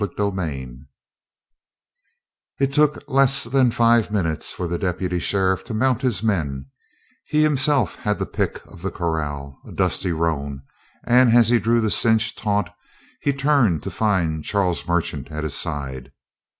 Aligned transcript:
CHAPTER 0.03 0.41
8 0.41 0.69
It 2.59 2.73
took 2.73 3.07
less 3.07 3.43
than 3.43 3.69
five 3.69 4.09
minutes 4.09 4.51
for 4.51 4.67
the 4.67 4.79
deputy 4.79 5.19
sheriff 5.19 5.63
to 5.65 5.75
mount 5.75 6.01
his 6.01 6.23
men; 6.23 6.71
he 7.25 7.43
himself 7.43 7.97
had 7.97 8.17
the 8.17 8.25
pick 8.25 8.65
of 8.65 8.81
the 8.81 8.89
corral, 8.89 9.61
a 9.63 9.71
dusty 9.71 10.11
roan, 10.11 10.63
and, 11.05 11.31
as 11.37 11.49
he 11.49 11.59
drew 11.59 11.81
the 11.81 11.91
cinch 11.91 12.35
taut, 12.35 12.73
he 13.21 13.31
turned 13.31 13.83
to 13.83 13.91
find 13.91 14.43
Charles 14.43 14.87
Merchant 14.87 15.29
at 15.31 15.43
his 15.43 15.53
side. 15.53 16.11